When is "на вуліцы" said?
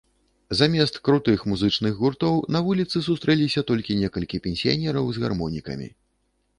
2.57-3.05